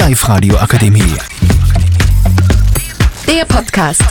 [0.00, 1.14] Live Radio Akademie.
[3.28, 4.02] Der Podcast.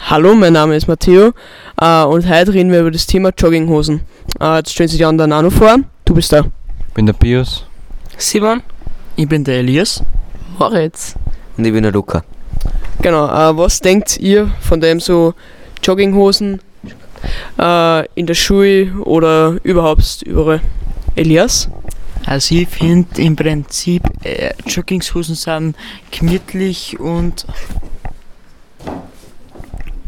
[0.00, 1.32] Hallo, mein Name ist Matteo
[1.80, 4.00] äh, und heute reden wir über das Thema Jogginghosen.
[4.40, 5.76] Äh, jetzt stellen sich die anderen auch noch vor.
[6.04, 6.46] Du bist da.
[6.88, 7.64] Ich bin der Pius.
[8.18, 8.64] Simon.
[9.14, 10.02] Ich bin der Elias.
[10.58, 11.14] Moritz.
[11.56, 12.24] Und ich bin der Luca.
[13.02, 15.34] Genau, äh, was denkt ihr von dem so
[15.84, 16.60] Jogginghosen
[17.56, 20.60] äh, in der Schule oder überhaupt überall?
[21.14, 21.68] Elias?
[22.26, 25.76] Also ich finde im Prinzip äh, Jogginghosen sind
[26.10, 27.46] gemütlich und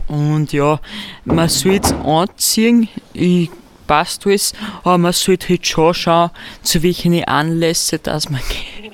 [0.08, 0.78] und ja,
[1.24, 3.50] man sollte anziehen, ich
[3.86, 4.52] passt alles,
[4.84, 6.30] aber man sollte halt schon schauen,
[6.62, 8.92] zu welchen Anlässen dass man geht.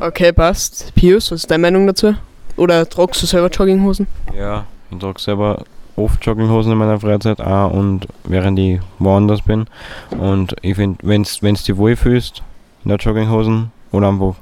[0.00, 0.92] Okay, passt.
[0.94, 2.14] Pius, was ist deine Meinung dazu?
[2.56, 4.06] Oder tragst du selber Jogginghosen?
[4.36, 5.64] Ja, ich trage selber
[5.96, 9.66] oft Jogginghosen in meiner Freizeit auch und während ich woanders bin.
[10.10, 12.42] Und ich finde, wenn du dich wohlfühlst
[12.84, 14.34] in der Jogginghosen oder einfach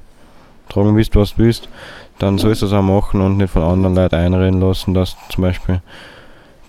[0.68, 1.68] tragen willst, was du willst,
[2.18, 5.42] dann sollst du es auch machen und nicht von anderen Leuten einreden lassen, dass zum
[5.42, 5.80] Beispiel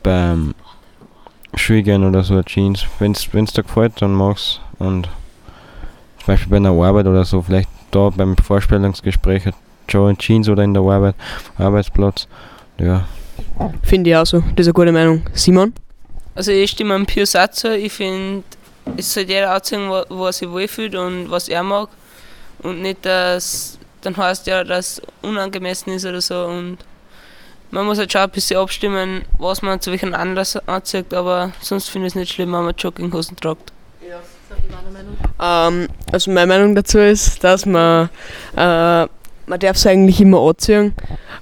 [0.03, 0.53] beim
[1.55, 5.07] Schwiegen oder so Jeans, wenn es dir gefällt, dann mach's und
[6.17, 9.49] zum Beispiel bei einer Arbeit oder so, vielleicht da beim Vorstellungsgespräch
[9.87, 11.15] schon Jeans oder in der Arbeit,
[11.57, 12.27] Arbeitsplatz,
[12.77, 13.05] ja.
[13.83, 15.23] Finde ich auch so, das ist eine gute Meinung.
[15.33, 15.73] Simon?
[16.35, 17.75] Also ich stimme am Pius auch zu.
[17.75, 18.43] Ich finde,
[18.97, 21.89] es sollte jeder anziehen, wo, wo er sich wohlfühlt und was er mag.
[22.59, 26.45] Und nicht, dass dann heißt ja, dass es unangemessen ist oder so.
[26.45, 26.77] Und
[27.71, 31.89] man muss halt schon ein bisschen abstimmen, was man zu welchem Anlass anzieht, aber sonst
[31.89, 33.73] finde ich es nicht schlimm, wenn man Jogginghosen tragt.
[34.07, 34.17] Ja,
[34.49, 35.87] das ist meine Meinung.
[35.87, 38.09] Ähm, also meine Meinung dazu ist, dass man
[38.55, 39.07] äh,
[39.47, 40.93] man darf es eigentlich immer anziehen,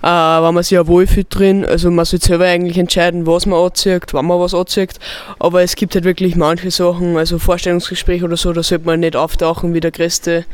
[0.01, 1.65] äh, wenn man sich ja wohlfühlt drin.
[1.65, 4.99] Also man soll selber eigentlich entscheiden, was man anzieht, wann man was anzieht.
[5.39, 9.15] Aber es gibt halt wirklich manche Sachen, also Vorstellungsgespräche oder so, da sollte man nicht
[9.15, 10.45] auftauchen wie der größte,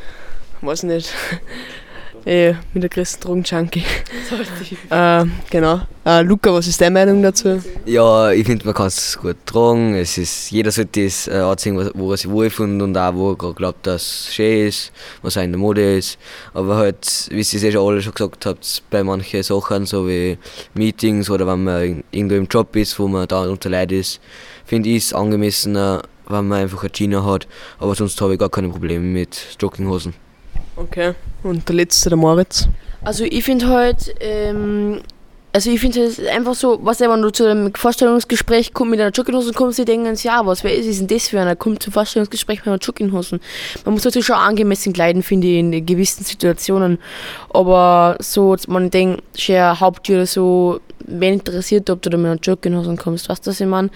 [0.62, 1.14] weiß nicht,
[2.26, 3.84] eh, wie der größte Drogenjunkie.
[4.90, 5.82] äh, genau.
[6.06, 7.62] Äh, Luca, was ist deine Meinung dazu?
[7.86, 9.94] Ja, ich finde, man kann es gut tragen.
[9.96, 13.32] Es ist, jeder sollte das äh, anziehen, was- wo er sich wohlfühlt und auch wo
[13.32, 16.18] er gerade glaubt, dass es schön ist, was auch in der Mode ist.
[16.54, 20.08] Aber halt, wie ihr es eh schon alle schon gesagt habt, bei manchen Sachen, so
[20.08, 20.38] wie
[20.74, 24.20] Meetings oder wenn man irgendwo im Job ist, wo man da unter Leid ist,
[24.66, 27.48] finde ich es angemessener, wenn man einfach eine Jeans hat.
[27.80, 30.14] Aber sonst habe ich gar keine Probleme mit Jogginghosen.
[30.80, 31.14] Okay.
[31.44, 32.68] Und der letzte, der Moritz.
[33.04, 35.02] Also ich finde halt, ähm,
[35.52, 39.12] also ich finde es einfach so, was wenn du zu einem Vorstellungsgespräch kommt mit einer
[39.12, 41.56] Jogginghosen kommst, sie denken sich, ja, was wer ist, ist denn das für einer?
[41.56, 43.40] Kommt zum Vorstellungsgespräch mit einer Jogginghosen.
[43.84, 47.00] Man muss natürlich schon angemessen kleiden, finde ich, in gewissen Situationen.
[47.50, 52.40] Aber so, man denkt, schon Haupttür oder so, wen interessiert, ob du da mit einer
[52.42, 53.90] Jogginghosen kommst, weißt du, was ich meine?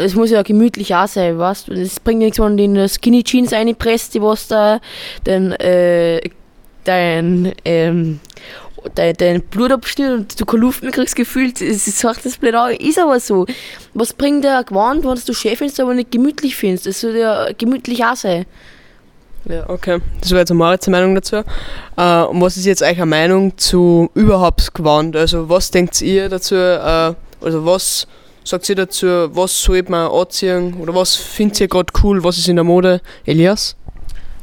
[0.00, 1.72] Es muss ja gemütlich auch sein, weißt du?
[1.72, 4.80] Es bringt nichts, wenn du in Skinny Jeans reinpresst, die was da,
[5.24, 6.20] dann, äh,
[6.84, 8.20] dein, ähm,
[8.94, 12.38] dein, dein Blut abstillt und du keine Luft mehr kriegst, gefühlt, es es sagt das
[12.38, 13.46] blöd an, ist aber so.
[13.94, 16.86] Was bringt der Gewand, wenn du schön findest, aber nicht gemütlich findest?
[16.86, 18.46] Das soll ja gemütlich auch sein.
[19.44, 20.00] Ja, okay.
[20.20, 21.36] Das war jetzt Moritz Meinung dazu.
[21.96, 25.16] Äh, und was ist jetzt eure Meinung zu überhaupt Gewand?
[25.16, 26.54] Also was denkt ihr dazu?
[26.54, 28.06] Äh, also was
[28.44, 29.06] sagt ihr dazu?
[29.34, 30.74] Was sollte man anziehen?
[30.74, 32.22] Oder was findet ihr gerade cool?
[32.22, 33.00] Was ist in der Mode?
[33.24, 33.76] Elias?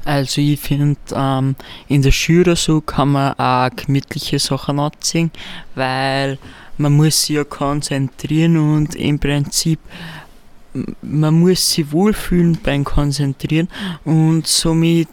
[0.03, 1.55] Also ich finde, ähm,
[1.89, 5.31] in der Schule so kann man auch gemütliche Sachen anziehen,
[5.75, 6.37] weil
[6.77, 9.79] man muss sich ja konzentrieren und im Prinzip
[11.01, 13.67] man muss sich wohlfühlen beim Konzentrieren
[14.03, 15.07] und somit,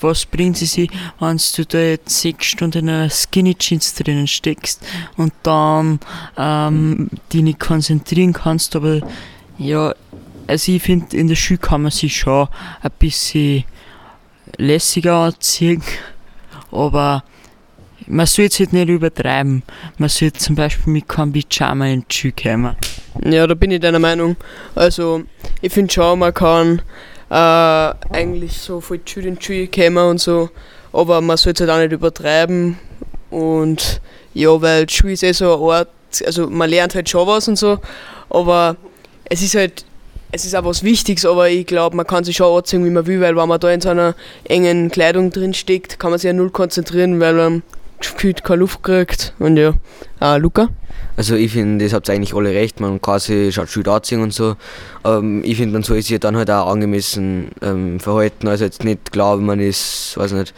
[0.00, 4.26] was bringt es sich, wenn du da jetzt sechs Stunden in einer Skinny Jeans drinnen
[4.26, 4.86] steckst
[5.16, 6.00] und dann
[6.36, 9.00] ähm, dich nicht konzentrieren kannst, aber
[9.58, 9.94] ja,
[10.46, 12.48] also ich finde, in der Schule kann man sich schon
[12.82, 13.64] ein bisschen
[14.56, 15.82] lässiger anziehen,
[16.72, 17.22] aber
[18.06, 19.62] man sollte es halt nicht übertreiben.
[19.98, 22.76] Man sollte zum Beispiel mit keinem Pyjama in die Schule kommen.
[23.24, 24.36] Ja, da bin ich deiner Meinung.
[24.74, 25.22] Also
[25.60, 26.82] ich finde schon, man kann
[27.28, 30.50] äh, eigentlich so voll Schule in Schule kommen und so,
[30.92, 32.78] aber man sollte es halt auch nicht übertreiben.
[33.30, 34.00] Und
[34.34, 35.88] ja, weil Schule ist eh so ein Ort,
[36.24, 37.78] also man lernt halt schon was und so,
[38.30, 38.76] aber
[39.24, 39.84] es ist halt,
[40.32, 43.06] es ist auch was Wichtiges, aber ich glaube, man kann sich schon anziehen, wie man
[43.06, 44.14] will, weil wenn man da in so einer
[44.44, 47.62] engen Kleidung drin steckt, kann man sich ja null konzentrieren, weil man
[48.00, 49.34] gefühlt keine Luft kriegt.
[49.38, 49.74] Und ja,
[50.20, 50.68] äh, Luca?
[51.16, 54.22] Also ich finde, das habt ihr eigentlich alle recht, man kann sich schon schön anziehen
[54.22, 54.56] und so.
[55.04, 58.48] Ähm, ich finde, man soll sich dann halt auch angemessen ähm, verhalten.
[58.48, 60.54] Also jetzt nicht glauben, man ist, weiß nicht,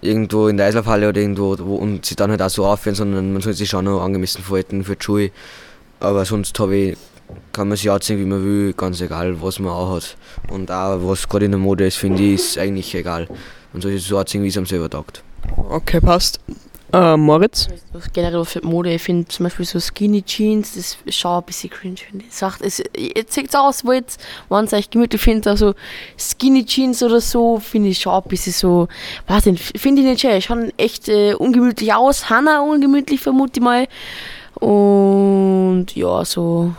[0.00, 3.32] irgendwo in der Eislaufhalle oder irgendwo wo, und sich dann halt auch so aufhören, sondern
[3.32, 5.30] man soll sich schon noch angemessen verhalten für die Schule.
[6.00, 6.96] Aber sonst habe ich
[7.52, 10.16] kann man sich anziehen, wie man will, ganz egal, was man auch hat.
[10.48, 13.26] Und auch was gerade in der Mode ist, finde ich, ist eigentlich egal.
[13.72, 15.22] Man soll sich so anziehen, wie es einem selber taugt.
[15.68, 16.40] Okay, passt.
[16.92, 17.68] Äh, Moritz?
[17.92, 21.70] Was generell für Mode, ich finde zum Beispiel so Skinny Jeans, das schaut ein bisschen
[21.70, 22.42] cringe, finde ich.
[22.60, 25.74] Es, jetzt sieht aus, wo jetzt, wenn es euch gemütlich findet, also
[26.16, 28.88] Skinny Jeans oder so, finde ich schon ein bisschen so,
[29.26, 30.40] weiß nicht, finde ich nicht schön.
[30.40, 33.88] Schauen echt äh, ungemütlich aus, Hanna ungemütlich, vermute ich mal.
[34.54, 36.72] Und ja, so.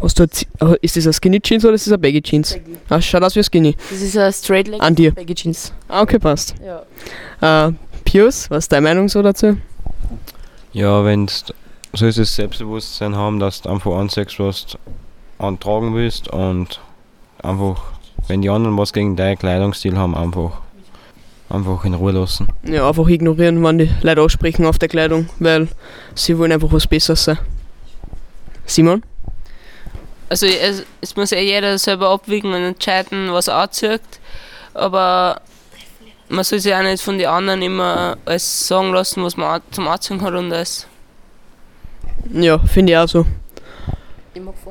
[0.00, 2.56] Was du, jetzt- äh, ist das ein Skinny Jeans oder ist das ein Baggy Jeans?
[2.88, 3.76] Ah, schaut aus wie ein Skinny.
[3.90, 5.12] Das ist ein Straight Leg An dir.
[5.12, 5.72] Baggy Jeans.
[5.88, 6.54] Ah, okay, passt.
[7.40, 7.66] Ja.
[7.68, 7.72] Äh,
[8.04, 9.56] Pius, was ist deine Meinung so dazu?
[10.72, 11.32] Ja, wenn du
[11.94, 14.78] so ist das Selbstbewusstsein haben, dass du einfach anzeigst, was du
[15.44, 16.80] antragen willst und
[17.42, 17.82] einfach,
[18.28, 20.60] wenn die anderen was gegen deinen Kleidungsstil haben, einfach,
[21.48, 22.46] einfach in Ruhe lassen.
[22.64, 25.68] Ja, einfach ignorieren, wenn die Leute aussprechen auf der Kleidung, weil
[26.14, 27.38] sie wollen einfach was Besseres sein.
[28.66, 29.02] Simon?
[30.28, 34.02] Also es, es muss ja jeder selber abwiegen und entscheiden, was er anzieht.
[34.74, 35.40] Aber
[36.28, 39.62] man soll sich auch nicht von den anderen immer alles sagen lassen, was man an-
[39.70, 40.86] zum Anziehen hat und alles.
[42.32, 43.24] Ja, finde ich auch so.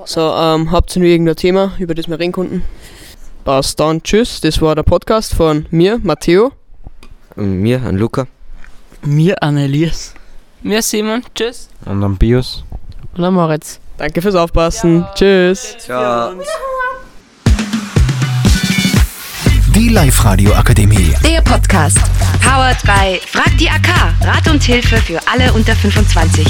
[0.06, 2.64] So, ähm, habt ihr noch irgendein Thema, über das wir reden konnten?
[3.44, 4.40] Passt dann, tschüss.
[4.42, 6.52] Das war der Podcast von mir, Matteo.
[7.36, 8.28] Und mir, an Luca.
[9.02, 10.14] Mir Annelies.
[10.62, 11.70] Wir Simon, tschüss.
[11.86, 12.64] Und dann Bios.
[13.18, 13.80] Oder Moritz.
[13.98, 15.06] Danke fürs Aufpassen.
[15.16, 15.76] Tschüss.
[15.80, 16.34] Ciao.
[19.76, 21.14] Die Live-Radio Akademie.
[21.24, 22.00] Der Podcast.
[22.42, 23.88] Powered by Frag die AK.
[24.22, 26.48] Rat und Hilfe für alle unter 25.